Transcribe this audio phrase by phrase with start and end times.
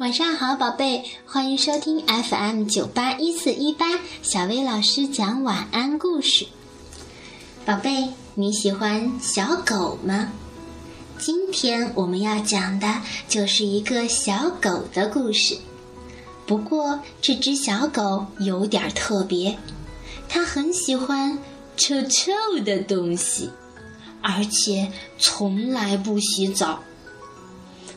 [0.00, 6.46] 晚上好，宝贝，欢迎收听 FM 九八一四一八小薇老师讲晚安故事。
[7.66, 10.32] 宝贝，你喜欢小狗吗？
[11.18, 15.58] 今天我们要讲的就是一个小狗的故事。
[16.46, 19.58] 不过这只小狗有点特别，
[20.30, 21.38] 它很喜欢
[21.76, 22.32] 臭臭
[22.64, 23.50] 的东西，
[24.22, 26.80] 而且从来不洗澡。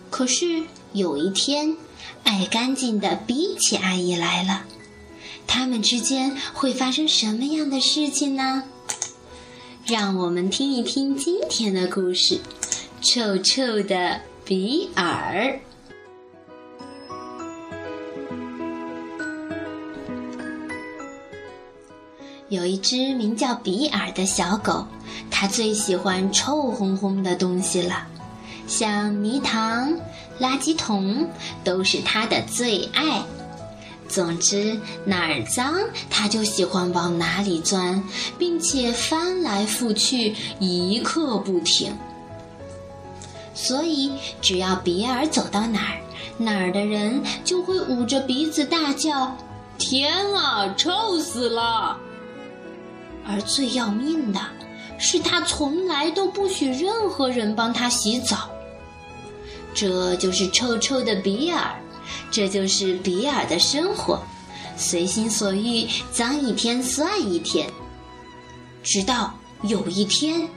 [0.09, 1.77] 可是有一天，
[2.23, 4.63] 爱干净的比奇阿姨来了，
[5.45, 8.63] 他们之间会发生什么样的事情呢？
[9.85, 12.39] 让我们听一听今天的故事：
[13.01, 15.59] 臭臭的比尔。
[22.49, 24.85] 有一只名叫比尔的小狗，
[25.31, 28.07] 它最喜欢臭烘烘的东西了，
[28.73, 29.93] 像泥塘。
[30.39, 31.29] 垃圾桶
[31.63, 33.21] 都是他的最爱。
[34.09, 35.75] 总之，哪儿脏，
[36.09, 38.03] 他就喜欢往哪里钻，
[38.37, 41.95] 并且翻来覆去一刻不停。
[43.53, 44.11] 所以，
[44.41, 46.01] 只要比尔走到哪儿，
[46.37, 49.37] 哪儿的人就会捂着鼻子大叫
[49.77, 51.95] ：“天啊，臭死了！”
[53.25, 54.39] 而最要命的
[54.97, 58.49] 是，他从来都不许任何人帮他洗澡。
[59.73, 61.75] 这就是臭臭的比尔，
[62.29, 64.21] 这就是比尔的生活，
[64.77, 67.69] 随心所欲，脏一天算一天。
[68.83, 69.33] 直到
[69.63, 70.47] 有一天，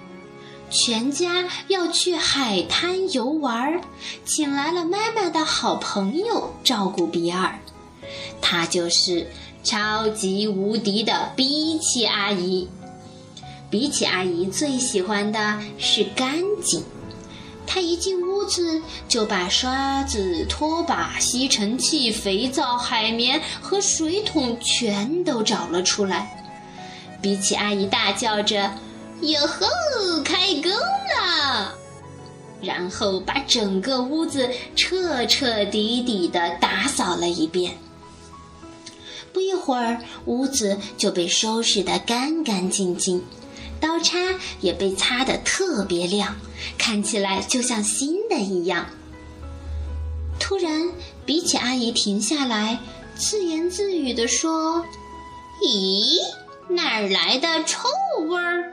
[0.70, 3.80] 全家要去海滩游玩，
[4.24, 7.58] 请来了妈妈的好朋友照顾比尔，
[8.40, 9.28] 她就是
[9.62, 12.68] 超级无敌的比奇阿姨。
[13.70, 16.82] 比奇阿姨最喜欢的是干净。
[17.66, 26.44] 他一进屋子，就把刷子、拖把、吸尘器、肥皂、海绵和水桶全都找了出来。
[27.20, 28.70] 比奇阿姨大叫着
[29.22, 29.66] ：“哟吼，
[30.22, 31.74] 开工了！”
[32.62, 37.76] 然后把整个屋子彻彻底底的打扫了一遍。
[39.32, 43.22] 不一会儿，屋子就被收拾得干干净净。
[43.80, 44.18] 刀叉
[44.60, 46.36] 也被擦得特别亮，
[46.78, 48.86] 看起来就像新的一样。
[50.38, 50.90] 突然，
[51.24, 52.78] 比奇阿姨停下来，
[53.16, 54.84] 自言自语地说
[55.62, 56.20] ：“咦，
[56.68, 57.88] 哪儿来的臭
[58.28, 58.72] 味儿？”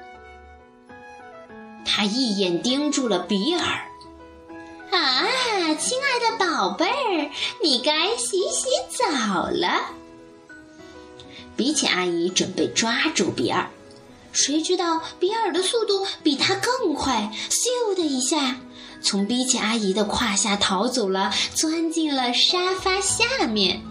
[1.85, 3.61] 她一眼盯住了比尔。
[4.91, 5.27] “啊，
[5.79, 7.31] 亲爱的宝贝儿，
[7.63, 9.95] 你该洗洗澡了。”
[11.55, 13.69] 比奇阿姨准备抓住比尔。
[14.33, 18.57] 谁知道比尔的速度比他更快，咻的一下，
[18.99, 23.81] 从比奇阿姨的胯下逃走了，钻进了沙发下面。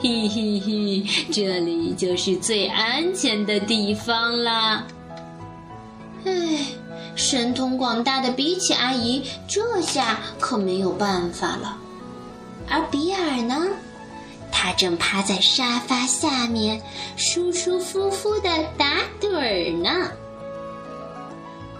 [0.00, 4.86] 嘿嘿嘿，这里就是最安全的地方啦。
[6.24, 6.32] 唉，
[7.16, 11.76] 神通广大的比奇阿姨这下可没有办法了。
[12.68, 13.66] 而比尔呢？
[14.64, 16.80] 他正趴在沙发下面，
[17.18, 18.48] 舒舒服服的
[18.78, 20.10] 打盹儿呢。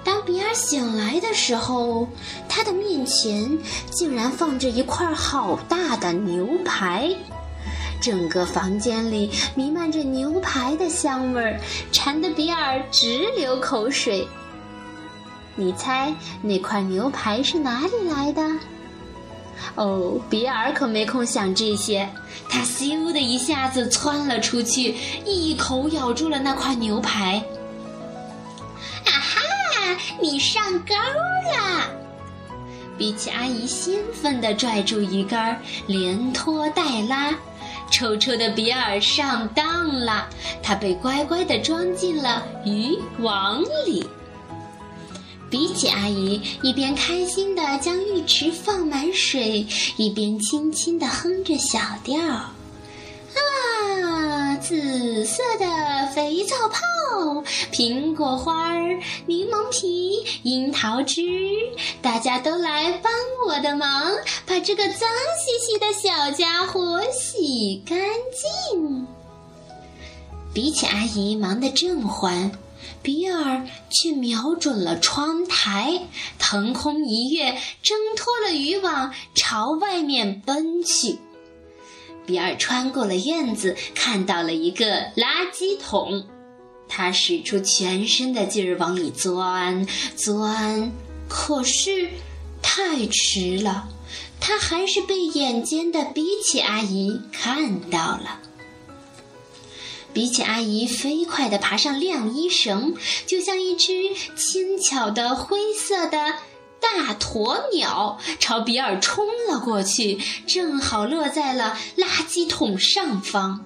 [0.04, 2.06] 当比尔醒来的时候，
[2.46, 3.58] 他的面前
[3.90, 7.08] 竟然放着一块好大的牛排，
[8.02, 11.58] 整个房间里弥漫着牛排的香味儿，
[11.90, 14.28] 馋得比尔直流口水。
[15.56, 18.42] 你猜那块牛排是哪里来的？
[19.75, 22.09] 哦，比尔可没空想这些，
[22.48, 24.94] 他咻的一下子窜了出去，
[25.25, 27.42] 一口咬住了那块牛排。
[29.04, 29.41] 啊哈！
[30.20, 31.91] 你上钩了！
[32.97, 37.34] 比奇阿姨兴奋地拽住鱼竿，连拖带拉，
[37.91, 40.28] 臭臭的比尔上当了，
[40.62, 44.09] 他被乖乖地装进了渔网里。
[45.54, 49.64] 比起阿姨一边开心地将浴池放满水，
[49.96, 52.19] 一边轻轻地哼着小调
[54.02, 61.23] ：“啊，紫色的肥皂泡，苹果花儿，柠檬皮，樱桃汁，
[62.02, 63.12] 大家都来帮
[63.46, 64.12] 我的忙，
[64.44, 65.08] 把这个脏
[65.38, 67.96] 兮兮的小家伙洗干
[68.73, 69.06] 净。”
[70.52, 72.50] 比起阿姨忙得正欢。
[73.02, 76.00] 比尔却瞄准了窗台，
[76.38, 81.19] 腾空一跃，挣脱了渔网，朝外面奔去。
[82.26, 86.25] 比尔穿过了院子，看到了一个垃圾桶，
[86.88, 89.87] 他使出全身的劲儿往里钻
[90.17, 90.90] 钻，
[91.29, 92.08] 可是
[92.62, 93.88] 太迟了，
[94.40, 98.40] 他还是被眼尖的比奇阿姨看到了。
[100.14, 102.94] 比起阿姨飞快地爬上晾衣绳，
[103.26, 103.93] 就像一只
[104.37, 106.34] 轻巧的灰色的
[106.81, 113.64] 大鸵鸟，朝比尔冲了过去，正好落在了垃圾桶上方。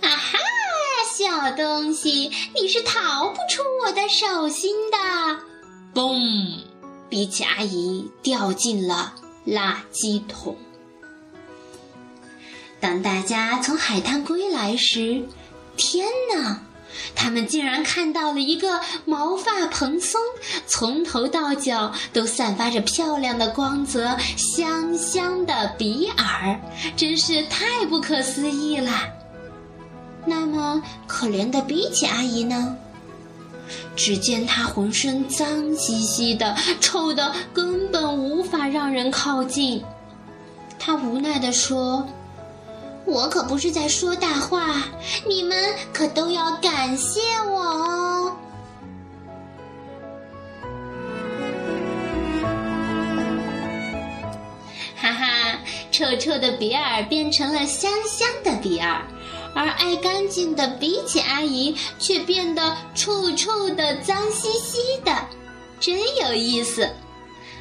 [0.00, 0.38] 啊哈，
[1.16, 4.98] 小东西，你是逃不出我的手心的！
[5.92, 6.60] 嘣，
[7.08, 9.12] 比起阿姨掉进了
[9.46, 10.56] 垃圾桶。
[12.80, 15.22] 当大家从海滩归来时，
[15.76, 16.62] 天哪！
[17.14, 20.20] 他们竟然看到了一个毛发蓬松、
[20.66, 26.58] 从头到脚都散发着漂亮的光泽、香香的比尔，
[26.96, 28.90] 真是太不可思议了。
[30.24, 32.76] 那么，可怜的比奇阿姨呢？
[33.94, 39.84] 只见她浑身脏兮兮的，臭得根本无法让人靠近。
[40.78, 42.06] 她无奈地说。
[43.08, 44.84] 我可不是在说大话，
[45.26, 47.20] 你们可都要感谢
[47.50, 48.36] 我哦！
[54.94, 55.58] 哈哈，
[55.90, 59.02] 臭臭的比尔变成了香香的比尔，
[59.54, 65.16] 而爱干净的比起阿姨却变得臭臭的、脏兮兮的，
[65.80, 66.86] 真有意思。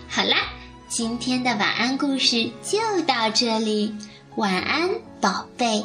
[0.09, 0.49] 好啦，
[0.89, 2.77] 今天的晚安故事就
[3.07, 3.95] 到这里。
[4.35, 5.83] 晚安，宝贝。